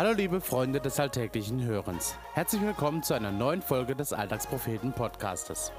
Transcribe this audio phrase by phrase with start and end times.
[0.00, 2.14] Hallo liebe Freunde des alltäglichen Hörens.
[2.32, 5.72] Herzlich willkommen zu einer neuen Folge des Alltagspropheten Podcastes.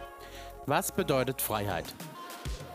[0.68, 1.86] Was bedeutet Freiheit?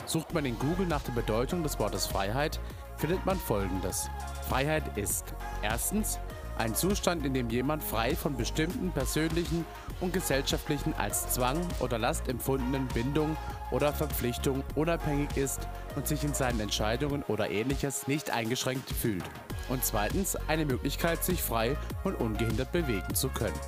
[0.06, 2.58] Sucht man in Google nach der Bedeutung des Wortes Freiheit,
[2.96, 4.10] findet man folgendes.
[4.48, 6.18] Freiheit ist erstens
[6.58, 9.64] ein Zustand, in dem jemand frei von bestimmten persönlichen
[10.00, 13.36] und gesellschaftlichen als Zwang oder Last empfundenen Bindungen
[13.70, 19.24] oder Verpflichtungen unabhängig ist und sich in seinen Entscheidungen oder ähnliches nicht eingeschränkt fühlt.
[19.68, 23.58] Und zweitens eine Möglichkeit, sich frei und ungehindert bewegen zu können.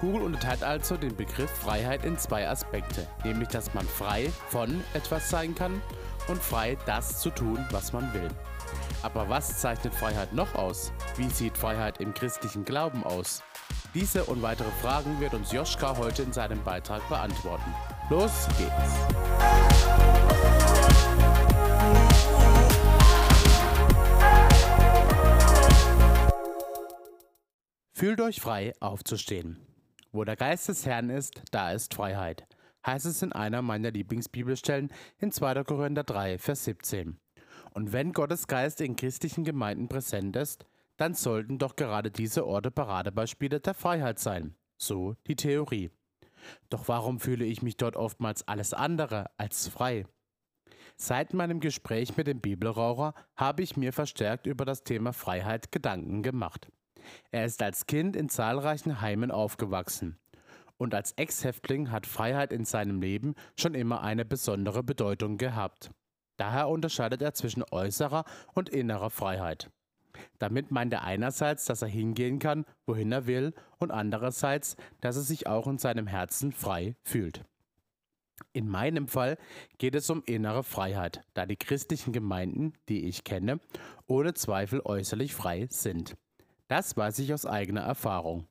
[0.00, 5.30] Google unterteilt also den Begriff Freiheit in zwei Aspekte, nämlich dass man frei von etwas
[5.30, 5.80] sein kann
[6.28, 8.28] und frei das zu tun, was man will.
[9.02, 10.92] Aber was zeichnet Freiheit noch aus?
[11.16, 13.42] Wie sieht Freiheit im christlichen Glauben aus?
[13.96, 17.74] Diese und weitere Fragen wird uns Joschka heute in seinem Beitrag beantworten.
[18.10, 18.92] Los geht's!
[27.94, 29.66] Fühlt euch frei, aufzustehen.
[30.12, 32.46] Wo der Geist des Herrn ist, da ist Freiheit,
[32.84, 35.64] heißt es in einer meiner Lieblingsbibelstellen in 2.
[35.64, 37.18] Korinther 3, Vers 17.
[37.72, 42.70] Und wenn Gottes Geist in christlichen Gemeinden präsent ist, dann sollten doch gerade diese Orte
[42.70, 44.56] Paradebeispiele der Freiheit sein.
[44.78, 45.90] So die Theorie.
[46.68, 50.06] Doch warum fühle ich mich dort oftmals alles andere als frei?
[50.96, 56.22] Seit meinem Gespräch mit dem Bibelraucher habe ich mir verstärkt über das Thema Freiheit Gedanken
[56.22, 56.68] gemacht.
[57.30, 60.18] Er ist als Kind in zahlreichen Heimen aufgewachsen.
[60.78, 65.90] Und als Ex-Häftling hat Freiheit in seinem Leben schon immer eine besondere Bedeutung gehabt.
[66.36, 68.24] Daher unterscheidet er zwischen äußerer
[68.54, 69.70] und innerer Freiheit.
[70.38, 75.22] Damit meint er einerseits, dass er hingehen kann, wohin er will, und andererseits, dass er
[75.22, 77.44] sich auch in seinem Herzen frei fühlt.
[78.52, 79.38] In meinem Fall
[79.78, 83.60] geht es um innere Freiheit, da die christlichen Gemeinden, die ich kenne,
[84.06, 86.16] ohne Zweifel äußerlich frei sind.
[86.68, 88.46] Das weiß ich aus eigener Erfahrung.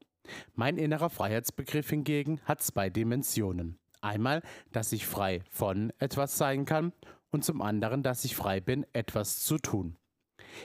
[0.53, 3.77] Mein innerer Freiheitsbegriff hingegen hat zwei Dimensionen.
[4.01, 4.41] Einmal,
[4.71, 6.93] dass ich frei von etwas sein kann
[7.31, 9.97] und zum anderen, dass ich frei bin, etwas zu tun.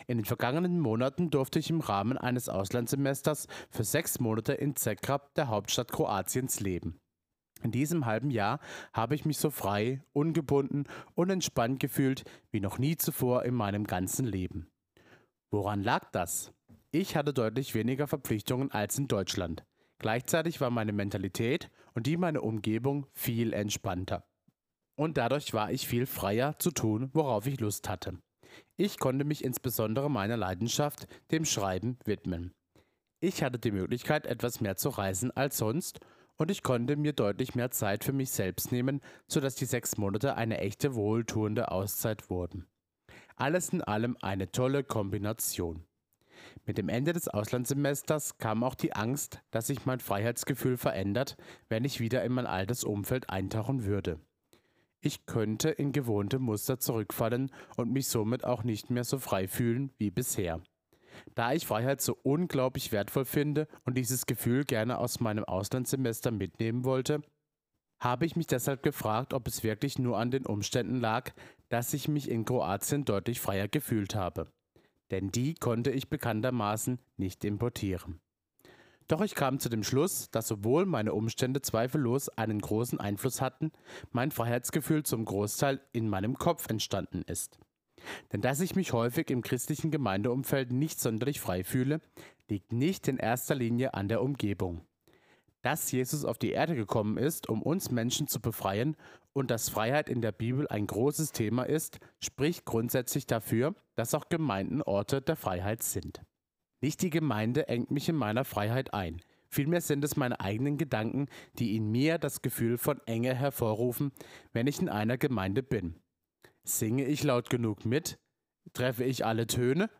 [0.07, 5.35] In den vergangenen Monaten durfte ich im Rahmen eines Auslandssemesters für sechs Monate in Zagreb,
[5.35, 7.01] der Hauptstadt Kroatiens, leben.
[7.63, 8.61] In diesem halben Jahr
[8.93, 10.85] habe ich mich so frei, ungebunden
[11.15, 14.71] und entspannt gefühlt wie noch nie zuvor in meinem ganzen Leben.
[15.51, 16.53] Woran lag das?
[16.91, 19.65] Ich hatte deutlich weniger Verpflichtungen als in Deutschland.
[19.99, 24.25] Gleichzeitig war meine Mentalität und die meiner Umgebung viel entspannter
[25.01, 28.19] und dadurch war ich viel freier zu tun, worauf ich Lust hatte.
[28.77, 32.53] Ich konnte mich insbesondere meiner Leidenschaft, dem Schreiben, widmen.
[33.21, 36.01] Ich hatte die Möglichkeit, etwas mehr zu reisen als sonst
[36.37, 40.37] und ich konnte mir deutlich mehr Zeit für mich selbst nehmen, sodass die sechs Monate
[40.37, 42.67] eine echte wohltuende Auszeit wurden.
[43.37, 45.85] Alles in allem eine tolle Kombination.
[46.65, 51.37] Mit dem Ende des Auslandssemesters kam auch die Angst, dass sich mein Freiheitsgefühl verändert,
[51.69, 54.19] wenn ich wieder in mein altes Umfeld eintauchen würde.
[55.03, 59.93] Ich könnte in gewohnte Muster zurückfallen und mich somit auch nicht mehr so frei fühlen
[59.97, 60.61] wie bisher.
[61.35, 66.85] Da ich Freiheit so unglaublich wertvoll finde und dieses Gefühl gerne aus meinem Auslandssemester mitnehmen
[66.85, 67.23] wollte,
[68.01, 71.33] habe ich mich deshalb gefragt, ob es wirklich nur an den Umständen lag,
[71.69, 74.53] dass ich mich in Kroatien deutlich freier gefühlt habe.
[75.11, 78.21] Denn die konnte ich bekanntermaßen nicht importieren.
[79.11, 83.73] Doch ich kam zu dem Schluss, dass obwohl meine Umstände zweifellos einen großen Einfluss hatten,
[84.13, 87.59] mein Freiheitsgefühl zum Großteil in meinem Kopf entstanden ist.
[88.33, 92.01] Denn dass ich mich häufig im christlichen Gemeindeumfeld nicht sonderlich frei fühle,
[92.49, 94.87] liegt nicht in erster Linie an der Umgebung.
[95.63, 98.97] Dass Jesus auf die Erde gekommen ist, um uns Menschen zu befreien
[99.33, 104.29] und dass Freiheit in der Bibel ein großes Thema ist, spricht grundsätzlich dafür, dass auch
[104.29, 106.23] Gemeinden Orte der Freiheit sind.
[106.81, 109.21] Nicht die Gemeinde engt mich in meiner Freiheit ein.
[109.49, 111.27] Vielmehr sind es meine eigenen Gedanken,
[111.59, 114.13] die in mir das Gefühl von Enge hervorrufen,
[114.53, 115.97] wenn ich in einer Gemeinde bin.
[116.63, 118.19] Singe ich laut genug mit?
[118.73, 119.91] Treffe ich alle Töne?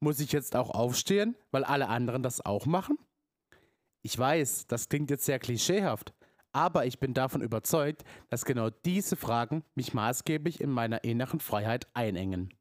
[0.00, 2.98] Muss ich jetzt auch aufstehen, weil alle anderen das auch machen?
[4.02, 6.14] Ich weiß, das klingt jetzt sehr klischeehaft,
[6.52, 11.88] aber ich bin davon überzeugt, dass genau diese Fragen mich maßgeblich in meiner inneren Freiheit
[11.94, 12.54] einengen.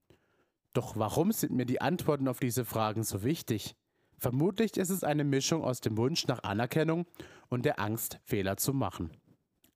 [0.78, 3.76] Doch warum sind mir die Antworten auf diese Fragen so wichtig?
[4.20, 7.08] Vermutlich ist es eine Mischung aus dem Wunsch nach Anerkennung
[7.50, 9.10] und der Angst, Fehler zu machen.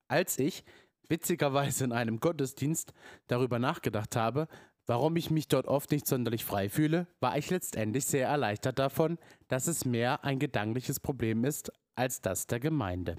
[0.07, 0.63] Als ich,
[1.09, 2.93] witzigerweise in einem Gottesdienst,
[3.25, 4.47] darüber nachgedacht habe,
[4.85, 9.17] warum ich mich dort oft nicht sonderlich frei fühle, war ich letztendlich sehr erleichtert davon,
[9.47, 13.15] dass es mehr ein gedankliches Problem ist als das der Gemeinde.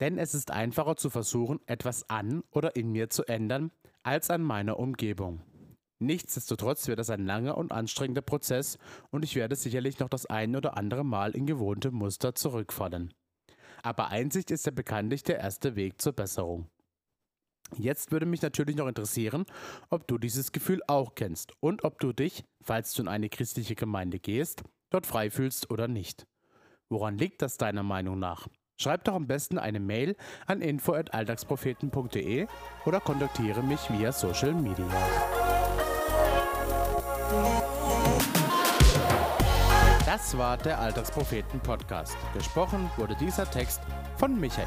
[0.00, 3.70] Denn es ist einfacher zu versuchen, etwas an oder in mir zu ändern,
[4.02, 5.42] als an meiner Umgebung.
[6.02, 8.76] Nichtsdestotrotz wird das ein langer und anstrengender Prozess
[9.10, 13.14] und ich werde sicherlich noch das ein oder andere Mal in gewohnte Muster zurückfallen.
[13.82, 16.68] Aber Einsicht ist ja bekanntlich der erste Weg zur Besserung.
[17.76, 19.46] Jetzt würde mich natürlich noch interessieren,
[19.90, 23.74] ob du dieses Gefühl auch kennst und ob du dich, falls du in eine christliche
[23.74, 26.26] Gemeinde gehst, dort frei fühlst oder nicht.
[26.90, 28.48] Woran liegt das deiner Meinung nach?
[28.76, 30.16] Schreib doch am besten eine Mail
[30.46, 32.46] an info@alltagspropheten.de
[32.84, 35.61] oder kontaktiere mich via Social Media.
[40.12, 42.14] Das war der Alltagspropheten Podcast.
[42.34, 43.80] Gesprochen wurde dieser Text
[44.18, 44.66] von Michael.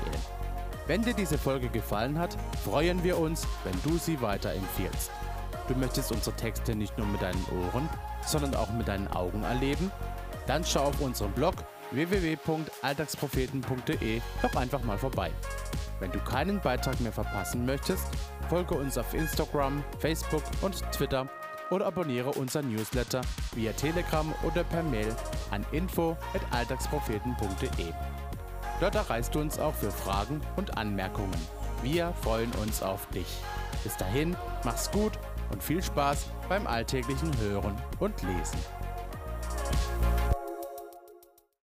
[0.87, 5.11] Wenn dir diese Folge gefallen hat, freuen wir uns, wenn du sie weiterempfiehlst.
[5.67, 7.87] Du möchtest unsere Texte nicht nur mit deinen Ohren,
[8.25, 9.91] sondern auch mit deinen Augen erleben?
[10.47, 11.53] Dann schau auf unserem Blog
[11.91, 15.29] www.alltagspropheten.de doch einfach mal vorbei.
[15.99, 18.07] Wenn du keinen Beitrag mehr verpassen möchtest,
[18.49, 21.29] folge uns auf Instagram, Facebook und Twitter
[21.69, 23.21] oder abonniere unseren Newsletter
[23.53, 25.15] via Telegram oder per Mail
[25.51, 27.93] an info@alltagspropheten.de.
[28.79, 31.33] Dort erreichst du uns auch für Fragen und Anmerkungen.
[31.81, 33.41] Wir freuen uns auf dich.
[33.83, 35.13] Bis dahin, mach's gut
[35.51, 38.59] und viel Spaß beim alltäglichen Hören und Lesen.